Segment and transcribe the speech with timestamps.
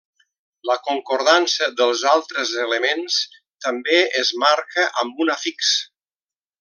[0.69, 3.19] La concordança dels altres elements
[3.67, 5.75] també es marca amb un afix.